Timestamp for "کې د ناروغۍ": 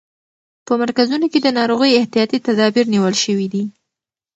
1.31-1.91